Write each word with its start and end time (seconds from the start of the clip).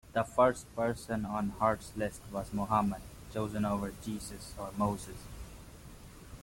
The 0.13 0.23
first 0.23 0.65
person 0.75 1.25
on 1.27 1.49
Hart's 1.59 1.95
list 1.95 2.21
was 2.31 2.51
Muhammad, 2.53 3.03
chosen 3.31 3.65
over 3.65 3.93
Jesus 4.01 4.55
or 4.57 4.71
Moses. 4.75 5.27